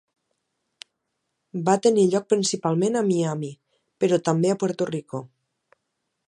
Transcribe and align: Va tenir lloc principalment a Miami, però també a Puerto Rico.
Va 1.67 1.75
tenir 1.87 2.05
lloc 2.13 2.25
principalment 2.35 2.97
a 2.97 3.05
Miami, 3.11 3.53
però 4.05 4.21
també 4.31 4.53
a 4.55 4.57
Puerto 4.65 4.89
Rico. 4.93 5.23